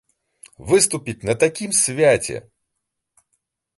[0.69, 2.37] Выступіць на такім свяце!